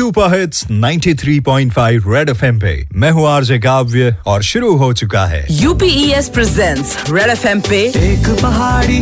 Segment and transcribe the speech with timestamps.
[0.00, 5.46] Super hits 93.5 red FM पे। मैं हूँ आरजे काव्य और शुरू हो चुका है।
[5.50, 8.98] यूपीएस प्रेजेंट्स रेड एफएम पे। एक पहाड़ी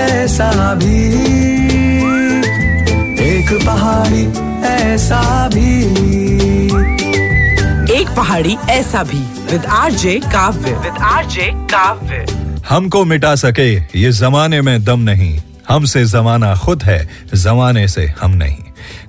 [0.00, 0.98] ऐसा भी।
[3.28, 4.26] एक पहाड़ी
[4.66, 5.84] ऐसा भी।
[8.00, 9.20] एक पहाड़ी ऐसा भी।
[9.52, 10.70] With RJ Kavya.
[10.70, 12.26] With RJ Kavya.
[12.68, 18.30] हमको मिटा सके ये जमाने में दम नहीं। हमसे जमाना खुद है, जमाने से हम
[18.30, 18.56] नहीं।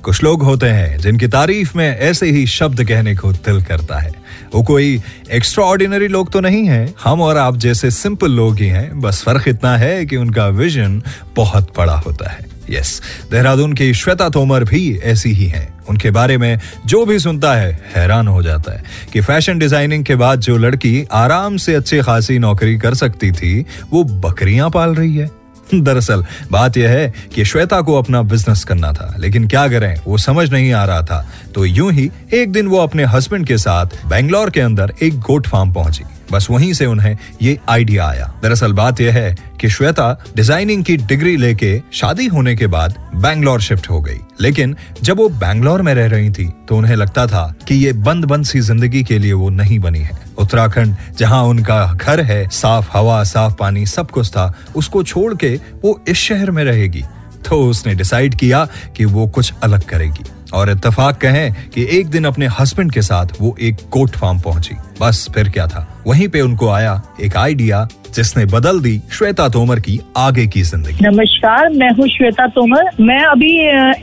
[0.03, 4.11] कुछ लोग होते हैं जिनकी तारीफ़ में ऐसे ही शब्द कहने को दिल करता है।
[4.53, 8.67] वो कोई एक्स्ट्रा ऑर्डिनरी लोग तो नहीं है। हम और आप जैसे सिंपल लोग ही
[8.67, 11.01] हैं। बस फ़र्क इतना है कि उनका विजन
[11.35, 13.01] बहुत बड़ा होता है। यस
[13.31, 17.71] देहरादून की श्वेता तोमर भी ऐसी ही हैं। उनके बारे में जो भी सुनता है,
[17.95, 22.39] हैरान हो जाता है कि फ़ैशन डिज़ाइनिंग के बाद जो लड़की आराम से अच्छी खासी
[22.39, 25.42] नौकरी कर सकती थी, वो बकरियाँ पाल रही है।
[25.81, 30.17] दरअसल, बात यह है कि श्वेता को अपना बिज़नेस करना था, लेकिन क्या करें, वो
[30.17, 33.85] समझ नहीं आ रहा था। तो यूँ ही एक दिन वो अपने हस्बैंड के साथ
[33.85, 38.73] बेंगलोर के अंदर एक गोट फार्म पहुँची। बस वहीं से उन्हें ये आइडिया आया। दरअसल
[38.73, 43.89] बात यह है कि श्वेता डिज़ाइनिंग की डिग्री लेके शादी होने के बाद बैंगलोर शिफ्ट
[43.89, 47.75] हो गई। लेकिन जब वो बैंगलोर में रह रही थी तो उन्हें लगता था कि
[47.75, 52.21] ये बंद बंद सी ज़िंदगी के लिए वो नहीं बनी है। उत्तराखंड, जहाँ उनका घर
[52.21, 56.63] है, साफ़ हवा, साफ़ पानी, सब कुछ था, उसको छोड़ के वो इस शहर में
[56.63, 57.03] रहेगी।
[57.49, 62.25] तो उसने डिसाइड किया कि वो कुछ अलग करेगी। और इत्तेफाक कहें कि एक दिन
[62.25, 65.87] अपने हस्बैंड के साथ वो एक कोट फार्म पहुँची। बस फिर क्या था?
[66.07, 71.05] वहीं पे उनको आया एक आइडिया जिसने बदल दी श्वेता तोमर की आगे की ज़िंदगी।
[71.05, 73.51] नमस्कार, मैं हूँ श्वेता तोमर। मैं अभी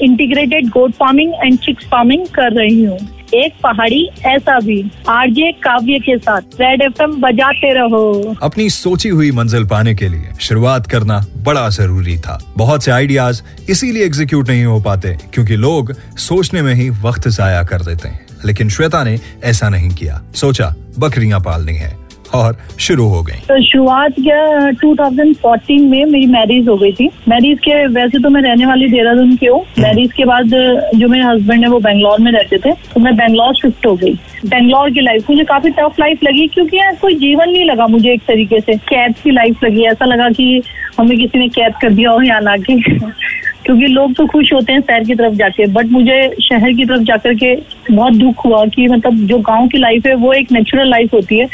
[0.05, 2.99] integrated goat farming and chicks farming कर रही हूँ।
[3.35, 9.31] एक पहाड़ी ऐसा भी। आरजे काव्य के साथ रेड एफ़ बजाते रहो। अपनी सोची हुई
[9.31, 14.65] मंजिल पाने के लिए शुरुआत करना बड़ा ज़रूरी था। बहुत से आइडियाज़ इसीलिए एग्जीक्यूट नहीं
[14.65, 19.21] हो पाते क्योंकि लोग सोचने में ही वक्त जाया कर देते हैं। लेकिन श्वेता ने
[19.45, 22.00] ऐसा नहीं किया। सोचा बकरियाँ पालनी है।
[22.35, 27.59] और शुरू हो गई। तो शुरुआत क्या 2014 में मेरी मैरिज हो गई थी। मैरिज
[27.59, 30.51] के वैसे तो मैं रहने वाली देहरादून की हूँ। मैरिज के बाद
[30.95, 34.15] जो मेरे हस्बैंड है वो बेंगलोर में रहते थे। तो मैं बेंगलोर शिफ्ट हो गई।
[34.47, 38.13] बेंगलोर की लाइफ मुझे काफ़ी टफ लाइफ लगी क्योंकि यार कोई जीवन नहीं लगा मुझे
[38.13, 40.63] एक तरीके से। कैद की लाइफ लगी। ऐसा लगा कि
[40.99, 42.81] हमें किसी ने कैद कर दिया हो यहाँ लाके
[43.65, 47.03] क्योंकि लोग तो खुश होते हैं शहर की तरफ़ जाके। बट मुझे शहर की तरफ़
[47.03, 47.55] जाकर के
[47.91, 51.39] बहुत दुख हुआ कि मतलब जो गाँव की लाइफ है वो एक नेचुरल लाइफ होती
[51.39, 51.47] है।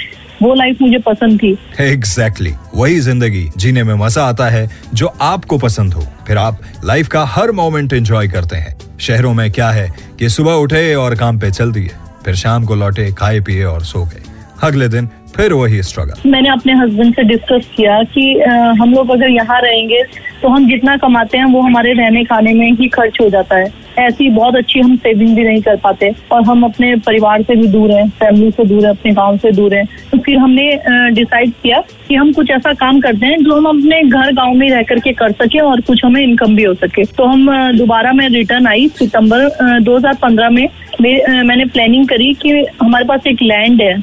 [0.43, 2.81] वो लाइफ मुझे पसंद थी। Exactly exactly.
[2.81, 7.25] वही ज़िंदगी जीने में मज़ा आता है जो आपको पसंद हो। फिर आप लाइफ का
[7.25, 11.51] हर मोमेंट एंजॉय करते हैं। शहरों में क्या है कि सुबह उठे और काम पे
[11.51, 11.91] चल दिए।
[12.25, 14.23] फिर शाम को लौटे, खाए, पिए और सो गए।
[14.63, 19.11] अगले दिन फिर वही स्ट्रगल मैंने अपने हस्बैंड से डिस्कस किया कि आ, हम लोग
[19.11, 20.03] अगर यहाँ रहेंगे
[20.43, 23.73] तो हम जितना कमाते हैं वो हमारे रहने खाने में ही खर्च हो जाता है।
[23.99, 27.67] ऐसी बहुत अच्छी हम सेविंग भी नहीं कर पाते और हम अपने परिवार से भी
[27.69, 30.67] दूर हैं फैमिली से दूर है अपने गाँव से दूर हैं। तो फिर हमने
[31.15, 34.69] डिसाइड किया कि हम कुछ ऐसा काम करते हैं जो हम अपने घर गाँव में
[34.71, 37.47] रह करके कर सके और कुछ हमें इनकम भी हो सके। तो हम
[37.77, 40.69] दोबारा मैं रिटर्न आई सितंबर 2015 में।
[41.01, 42.51] मैंने प्लानिंग करी कि
[42.83, 43.95] हमारे पास एक लैंड है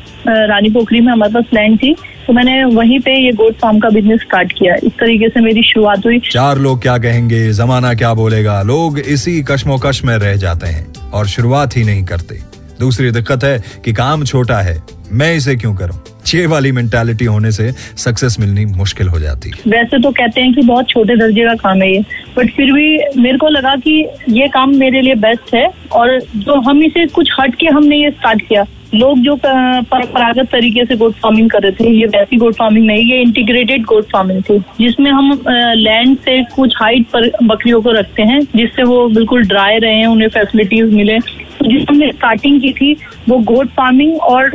[0.47, 1.93] रानी पोखरी में हमारे पास लैंड थी
[2.27, 5.63] तो मैंने वहीं पे ये गोट फार्म का बिज़नेस स्टार्ट किया। इस तरीके से मेरी
[5.63, 8.61] शुरुआत हुई। चार लोग क्या कहेंगे, जमाना क्या बोलेगा?
[8.61, 12.39] लोग इसी कश्मोकश में रह जाते हैं और शुरुआत ही नहीं करते।
[12.79, 14.81] दूसरी दिक्कत है कि काम छोटा है,
[15.11, 15.99] मैं इसे क्यों करूँ?
[16.25, 20.61] चे वाली मेंटालिटी होने से सक्सेस मिलनी मुश्किल हो जाती। वैसे तो कहते हैं कि
[20.61, 22.01] बहुत छोटे दर्जे का काम है ये
[22.37, 26.59] बट फिर भी मेरे को लगा कि ये काम मेरे लिए बेस्ट है और जो
[26.61, 31.13] हम इसे कुछ हट के हमने ये स्टार्ट किया। लोग जो परंपरागत तरीके से गोट
[31.13, 35.09] फ़ार्मिंग कर रहे थे, ये वैसी गोट फ़ार्मिंग नहीं, ये इंटीग्रेटेड गोट फ़ार्मिंग थी, जिसमें
[35.11, 40.05] हम लैंड से कुछ हाइट पर बकरियों को रखते हैं, जिससे वो बिल्कुल ड्राई रहे,
[40.05, 41.17] उन्हें फैसिलिटीज़ मिले।
[41.63, 42.93] जिस हमने स्टार्टिंग की थी,
[43.29, 44.45] वो गोट फ़ार्मिंग और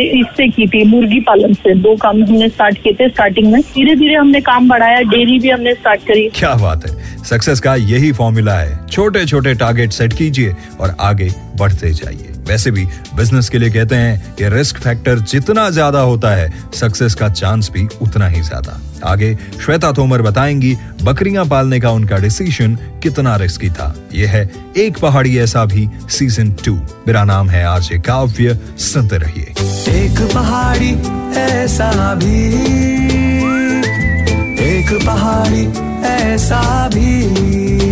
[0.00, 3.94] इससे की थी मुर्गी पालन से दो काम हमने स्टार्ट किए थे स्टार्टिंग में। धीरे
[3.94, 8.12] धीरे हमने काम बढ़ाया डेयरी भी हमने स्टार्ट करी। क्या बात है। सक्सेस का यही
[8.12, 12.84] फॉर्मूला है। छोटे छोटे टारगेट सेट कीजिए और आगे बढ़ते जाइए। वैसे भी
[13.16, 17.70] बिज़नेस के लिए कहते हैं कि रिस्क फैक्टर जितना ज़्यादा होता है सक्सेस का चांस
[17.70, 19.34] भी उतना ही ज़्यादा। आगे,
[19.64, 25.38] श्वेता तोमर बताएँगी, बकरियाँ पालने का उनका डिसीज़न कितना रिस्की था। यह है, एक पहाड़ी
[25.38, 26.74] ऐसा भी सीज़न टू
[27.06, 29.54] मेरा नाम है आज काव्य, सुनते रहिए।
[29.96, 30.90] एक पहाड़ी
[31.40, 32.46] ऐसा भी,
[34.62, 35.66] एक पहाड़ी
[36.08, 37.91] ऐसा भी।